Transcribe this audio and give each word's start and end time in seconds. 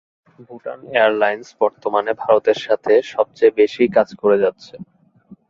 Bhutan 0.39 0.79
airlines 0.93 1.47
বর্তমানে 1.61 2.11
ভারতের 2.23 2.57
সাথে 2.65 2.93
সবচেয়ে 3.13 3.57
বেশি 3.59 3.83
কাজ 3.95 4.09
করে 4.21 4.37
যাচ্ছে। 4.43 4.75